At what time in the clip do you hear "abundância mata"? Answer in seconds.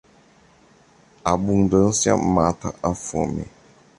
1.23-2.73